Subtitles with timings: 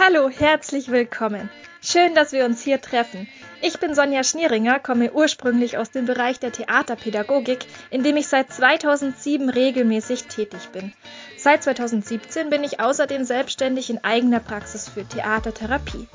[0.00, 1.50] Hallo, herzlich willkommen.
[1.82, 3.26] Schön, dass wir uns hier treffen.
[3.62, 8.52] Ich bin Sonja Schnieringer, komme ursprünglich aus dem Bereich der Theaterpädagogik, in dem ich seit
[8.52, 10.92] 2007 regelmäßig tätig bin.
[11.36, 16.06] Seit 2017 bin ich außerdem selbstständig in eigener Praxis für Theatertherapie.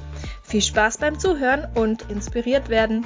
[0.43, 3.05] Viel Spaß beim Zuhören und inspiriert werden.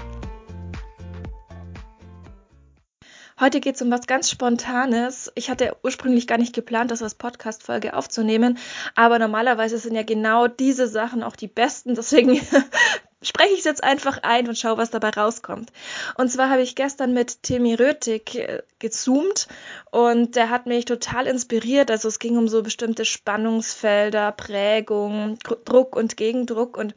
[3.39, 5.31] Heute geht es um was ganz Spontanes.
[5.35, 8.57] Ich hatte ursprünglich gar nicht geplant, das als Podcast-Folge aufzunehmen,
[8.95, 11.93] aber normalerweise sind ja genau diese Sachen auch die besten.
[11.93, 12.41] Deswegen
[13.21, 15.71] spreche ich es jetzt einfach ein und schaue, was dabei rauskommt.
[16.15, 19.47] Und zwar habe ich gestern mit Timmy Rötig äh, gezoomt
[19.91, 21.91] und der hat mich total inspiriert.
[21.91, 26.95] Also es ging um so bestimmte Spannungsfelder, Prägung, Druck und Gegendruck und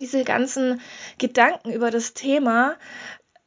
[0.00, 0.80] diese ganzen
[1.18, 2.76] Gedanken über das Thema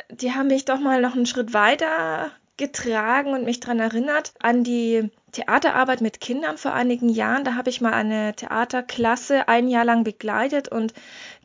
[0.09, 4.63] die haben mich doch mal noch einen Schritt weiter getragen und mich daran erinnert an
[4.63, 7.45] die Theaterarbeit mit Kindern vor einigen Jahren.
[7.45, 10.94] Da habe ich mal eine Theaterklasse ein Jahr lang begleitet und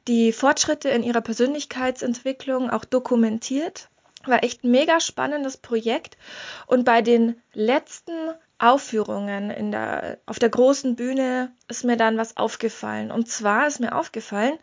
[0.09, 3.89] die Fortschritte in ihrer Persönlichkeitsentwicklung auch dokumentiert.
[4.27, 6.17] War echt ein mega spannendes Projekt.
[6.67, 8.13] Und bei den letzten
[8.59, 13.11] Aufführungen in der, auf der großen Bühne ist mir dann was aufgefallen.
[13.11, 14.59] Und zwar ist mir aufgefallen,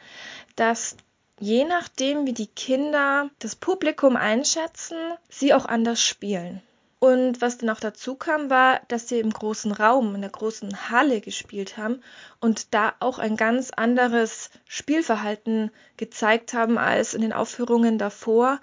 [0.56, 0.98] dass
[1.42, 4.98] je nachdem, wie die Kinder das Publikum einschätzen,
[5.28, 6.62] sie auch anders spielen.
[7.00, 10.92] Und was dann auch dazu kam, war, dass sie im großen Raum, in der großen
[10.92, 12.04] Halle gespielt haben
[12.40, 18.60] und da auch ein ganz anderes Spielverhalten gezeigt haben als in den Aufführungen davor.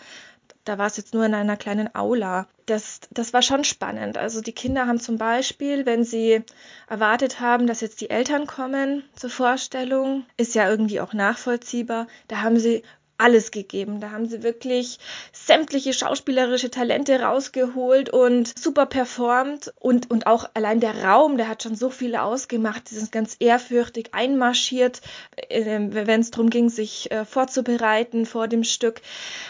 [0.68, 2.46] Da war es jetzt nur in einer kleinen Aula.
[2.66, 4.18] Das, das war schon spannend.
[4.18, 6.42] Also die Kinder haben zum Beispiel, wenn sie
[6.88, 12.42] erwartet haben, dass jetzt die Eltern kommen zur Vorstellung, ist ja irgendwie auch nachvollziehbar, da
[12.42, 12.82] haben sie
[13.16, 14.00] alles gegeben.
[14.00, 14.98] Da haben sie wirklich
[15.32, 19.72] sämtliche schauspielerische Talente rausgeholt und super performt.
[19.80, 22.88] Und, und auch allein der Raum, der hat schon so viele ausgemacht.
[22.88, 25.00] Sie sind ganz ehrfürchtig einmarschiert,
[25.48, 29.00] äh, wenn es darum ging, sich äh, vorzubereiten vor dem Stück.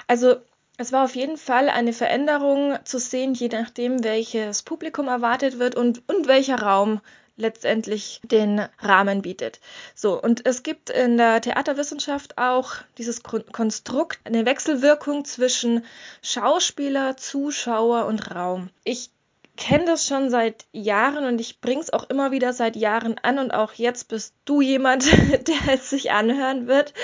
[0.07, 0.37] Also
[0.79, 5.75] es war auf jeden Fall eine Veränderung zu sehen, je nachdem, welches Publikum erwartet wird
[5.75, 7.01] und, und welcher Raum
[7.37, 9.61] letztendlich den Rahmen bietet.
[9.95, 15.85] So, und es gibt in der Theaterwissenschaft auch dieses Konstrukt, eine Wechselwirkung zwischen
[16.23, 18.71] Schauspieler, Zuschauer und Raum.
[18.85, 19.11] Ich
[19.59, 23.39] kenne das schon seit Jahren und ich bringe es auch immer wieder seit Jahren an
[23.39, 25.05] und auch jetzt bist du jemand,
[25.49, 26.95] der es sich anhören wird.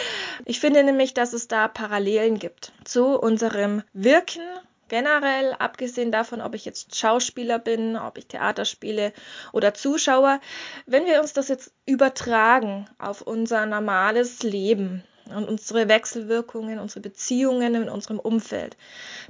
[0.47, 4.43] Ich finde nämlich, dass es da Parallelen gibt zu unserem Wirken
[4.89, 9.13] generell, abgesehen davon, ob ich jetzt Schauspieler bin, ob ich Theater spiele
[9.53, 10.41] oder Zuschauer.
[10.87, 15.03] Wenn wir uns das jetzt übertragen auf unser normales Leben,
[15.33, 18.77] und unsere Wechselwirkungen, unsere Beziehungen in unserem Umfeld.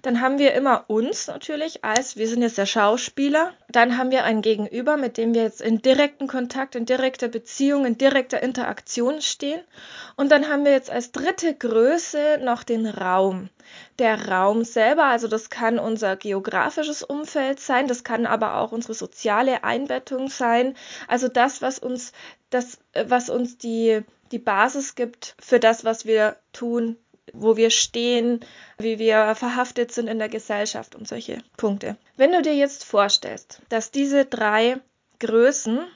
[0.03, 4.25] Dann haben wir immer uns natürlich als, wir sind jetzt der Schauspieler, dann haben wir
[4.25, 9.21] ein Gegenüber, mit dem wir jetzt in direkten Kontakt, in direkter Beziehung, in direkter Interaktion
[9.21, 9.61] stehen.
[10.17, 13.51] Und dann haben wir jetzt als dritte Größe noch den Raum.
[13.99, 18.95] Der Raum selber, also das kann unser geografisches Umfeld sein, das kann aber auch unsere
[18.95, 20.77] soziale Einbettung sein.
[21.09, 22.13] Also das, was uns,
[22.51, 24.03] das, was uns die
[24.35, 26.97] die Basis gibt für das, was wir tun,
[27.33, 28.41] wo wir stehen,
[28.79, 31.97] wie wir verhaftet sind in der Gesellschaft und solche Punkte.
[32.17, 34.81] Wenn du dir jetzt vorstellst, dass diese drei
[35.21, 35.87] Größen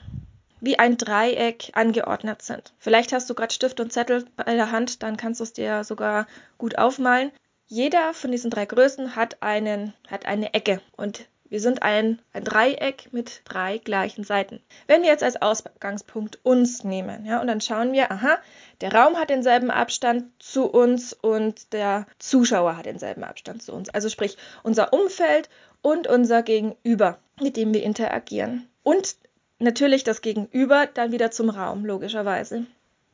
[0.61, 2.73] wie ein Dreieck angeordnet sind.
[2.77, 5.83] Vielleicht hast du gerade Stift und Zettel bei der Hand, dann kannst du es dir
[5.83, 6.25] sogar
[6.57, 7.31] gut aufmalen.
[7.67, 12.43] Jeder von diesen drei Größen hat einen hat eine Ecke und wir sind ein, ein
[12.43, 14.61] Dreieck mit drei gleichen Seiten.
[14.87, 18.37] Wenn wir jetzt als Ausgangspunkt uns nehmen, ja, und dann schauen wir, aha,
[18.81, 23.89] der Raum hat denselben Abstand zu uns und der Zuschauer hat denselben Abstand zu uns.
[23.89, 25.49] Also sprich, unser Umfeld
[25.81, 28.67] und unser Gegenüber, mit dem wir interagieren.
[28.83, 29.15] Und
[29.59, 32.65] natürlich das Gegenüber dann wieder zum Raum, logischerweise.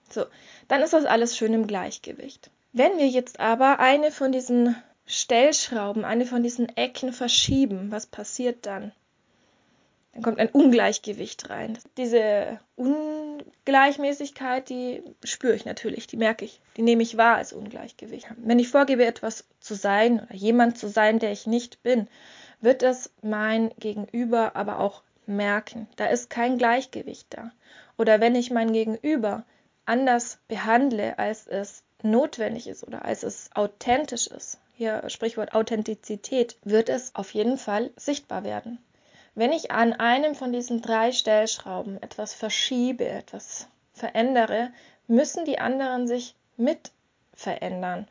[0.09, 0.25] So,
[0.67, 2.51] dann ist das alles schön im Gleichgewicht.
[2.73, 8.65] Wenn wir jetzt aber eine von diesen Stellschrauben, eine von diesen Ecken verschieben, was passiert
[8.65, 8.91] dann?
[10.13, 11.77] Dann kommt ein Ungleichgewicht rein.
[11.97, 18.27] Diese Ungleichmäßigkeit, die spüre ich natürlich, die merke ich, die nehme ich wahr als Ungleichgewicht.
[18.37, 22.07] Wenn ich vorgebe, etwas zu sein oder jemand zu sein, der ich nicht bin,
[22.61, 25.87] wird das mein Gegenüber aber auch merken.
[25.97, 27.51] Da ist kein Gleichgewicht da.
[27.97, 29.45] Oder wenn ich mein Gegenüber
[29.85, 36.89] anders behandle, als es notwendig ist oder als es authentisch ist, hier Sprichwort Authentizität, wird
[36.89, 38.79] es auf jeden Fall sichtbar werden.
[39.33, 44.71] Wenn ich an einem von diesen drei Stellschrauben etwas verschiebe, etwas verändere,
[45.07, 46.91] müssen die anderen sich mit
[47.33, 48.07] verändern.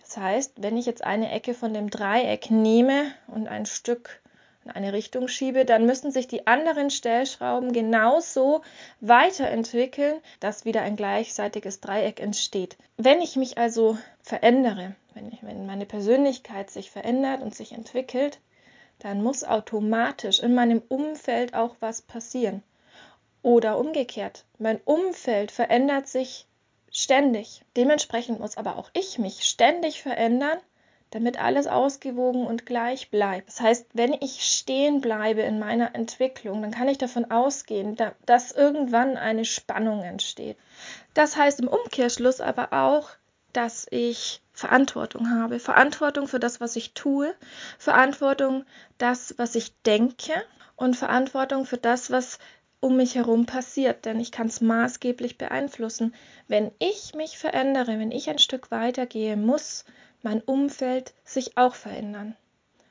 [0.00, 4.20] Das heißt, wenn ich jetzt eine Ecke von dem Dreieck nehme und ein Stück
[4.66, 8.62] in eine Richtung schiebe, dann müssen sich die anderen Stellschrauben genauso
[9.00, 12.76] weiterentwickeln, dass wieder ein gleichseitiges Dreieck entsteht.
[12.96, 18.40] Wenn ich mich also verändere, wenn, ich, wenn meine Persönlichkeit sich verändert und sich entwickelt,
[18.98, 22.62] dann muss automatisch in meinem Umfeld auch was passieren.
[23.42, 26.46] Oder umgekehrt, mein Umfeld verändert sich
[26.90, 27.62] ständig.
[27.76, 30.58] Dementsprechend muss aber auch ich mich ständig verändern,
[31.10, 33.48] damit alles ausgewogen und gleich bleibt.
[33.48, 38.52] Das heißt, wenn ich stehen bleibe in meiner Entwicklung, dann kann ich davon ausgehen, dass
[38.52, 40.56] irgendwann eine Spannung entsteht.
[41.14, 43.10] Das heißt im Umkehrschluss aber auch,
[43.52, 45.58] dass ich Verantwortung habe.
[45.58, 47.34] Verantwortung für das, was ich tue,
[47.78, 48.64] Verantwortung
[48.98, 50.32] das, was ich denke
[50.76, 52.38] und Verantwortung für das, was
[52.80, 56.14] um mich herum passiert, denn ich kann es maßgeblich beeinflussen.
[56.46, 59.84] Wenn ich mich verändere, wenn ich ein Stück weitergehe, muss
[60.26, 62.34] mein Umfeld sich auch verändern,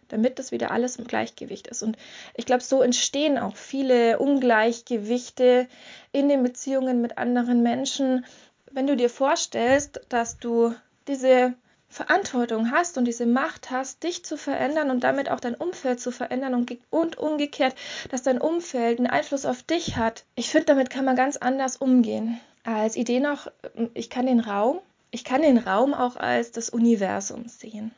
[0.07, 1.83] damit das wieder alles im Gleichgewicht ist.
[1.83, 1.97] Und
[2.33, 5.67] ich glaube, so entstehen auch viele Ungleichgewichte
[6.13, 8.25] in den Beziehungen mit anderen Menschen.
[8.71, 10.73] Wenn du dir vorstellst, dass du
[11.09, 11.53] diese
[11.89, 16.11] Verantwortung hast und diese Macht hast, dich zu verändern und damit auch dein Umfeld zu
[16.11, 17.75] verändern und, und umgekehrt,
[18.11, 20.23] dass dein Umfeld einen Einfluss auf dich hat.
[20.35, 22.39] Ich finde, damit kann man ganz anders umgehen.
[22.63, 23.51] Als Idee noch,
[23.93, 24.79] ich kann den Raum,
[25.15, 27.91] ich kann den Raum auch als das Universum sehen.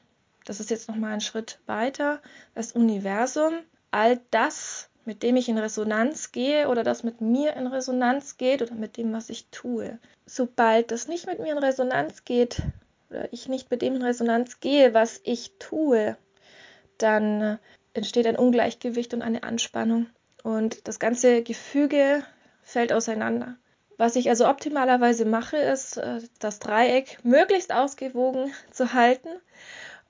[0.45, 2.21] Das ist jetzt nochmal ein Schritt weiter.
[2.53, 3.53] Das Universum,
[3.89, 8.61] all das, mit dem ich in Resonanz gehe oder das mit mir in Resonanz geht
[8.61, 9.97] oder mit dem, was ich tue.
[10.27, 12.61] Sobald das nicht mit mir in Resonanz geht,
[13.09, 16.17] oder ich nicht mit dem in Resonanz gehe, was ich tue,
[16.99, 17.57] dann äh,
[17.95, 20.05] entsteht ein Ungleichgewicht und eine Anspannung.
[20.43, 22.23] Und das ganze Gefüge
[22.61, 23.57] fällt auseinander.
[23.97, 29.29] Was ich also optimalerweise mache, ist, äh, das Dreieck möglichst ausgewogen zu halten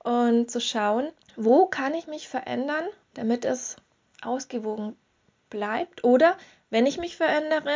[0.04, 3.76] und zu schauen, wo kann ich mich verändern, damit es
[4.22, 4.96] ausgewogen
[5.50, 6.04] bleibt.
[6.04, 6.36] Oder
[6.70, 7.72] wenn ich mich verändere,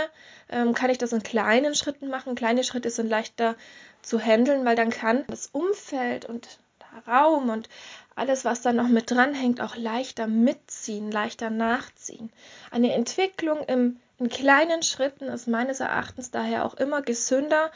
[0.50, 2.34] ähm, kann ich das in kleinen Schritten machen.
[2.34, 3.56] Kleine Schritte sind leichter
[4.02, 6.58] zu handeln, weil dann kann das Umfeld und
[7.06, 7.68] Raum und
[8.14, 12.30] alles, was da noch mit dranhängt, auch leichter mitziehen, leichter nachziehen.
[12.70, 17.70] Eine Entwicklung im, in kleinen Schritten ist meines Erachtens daher auch immer gesünder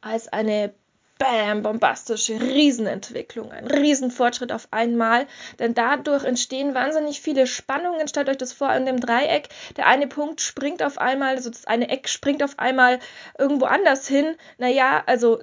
[0.00, 0.74] als eine
[1.18, 5.26] bam, bombastische Riesenentwicklung, ein Riesenfortschritt auf einmal,
[5.58, 8.08] denn dadurch entstehen wahnsinnig viele Spannungen.
[8.08, 11.66] Stellt euch das vor, in dem Dreieck, der eine Punkt springt auf einmal, also das
[11.66, 12.98] eine Eck springt auf einmal
[13.38, 14.36] irgendwo anders hin.
[14.58, 15.42] Naja, also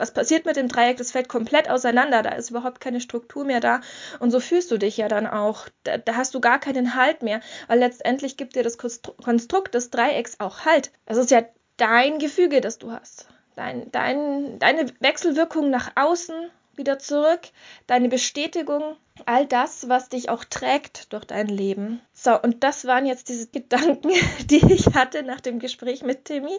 [0.00, 0.96] was passiert mit dem Dreieck?
[0.96, 3.80] Das fällt komplett auseinander, da ist überhaupt keine Struktur mehr da
[4.18, 5.68] und so fühlst du dich ja dann auch.
[5.84, 9.90] Da, da hast du gar keinen Halt mehr, weil letztendlich gibt dir das Konstrukt des
[9.90, 10.90] Dreiecks auch Halt.
[11.06, 11.42] Es ist ja
[11.76, 13.28] dein Gefüge, das du hast
[13.60, 16.34] dein, dein, deine Wechselwirkung nach außen
[16.76, 17.40] wieder zurück,
[17.86, 18.96] deine Bestätigung,
[19.26, 22.00] all das, was dich auch trägt durch dein Leben.
[22.14, 24.10] So, und das waren jetzt diese Gedanken,
[24.46, 26.58] die ich hatte nach dem Gespräch mit Timmy.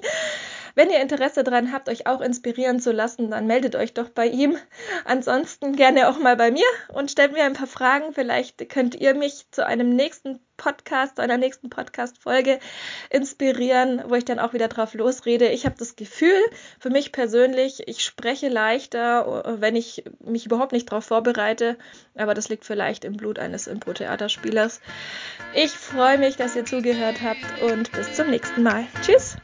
[0.75, 4.27] Wenn ihr Interesse daran habt, euch auch inspirieren zu lassen, dann meldet euch doch bei
[4.27, 4.57] ihm.
[5.05, 8.13] Ansonsten gerne auch mal bei mir und stellt mir ein paar Fragen.
[8.13, 12.59] Vielleicht könnt ihr mich zu einem nächsten Podcast, zu einer nächsten Podcast-Folge
[13.09, 15.49] inspirieren, wo ich dann auch wieder drauf losrede.
[15.49, 16.37] Ich habe das Gefühl,
[16.79, 21.77] für mich persönlich, ich spreche leichter, wenn ich mich überhaupt nicht darauf vorbereite.
[22.15, 24.81] Aber das liegt vielleicht im Blut eines Impro-Theaterspielers.
[25.55, 28.85] Ich freue mich, dass ihr zugehört habt und bis zum nächsten Mal.
[29.01, 29.37] Tschüss!